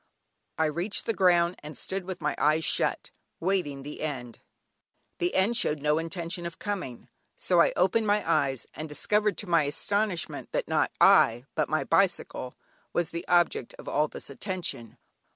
[0.57, 4.39] I reached the ground, and stood with my eyes shut waiting the end.
[5.19, 9.47] The end showed no intention of coming, so I opened my eyes, and discovered to
[9.47, 12.55] my astonishment that not I but my bicycle
[12.93, 14.97] was the object of all this attention.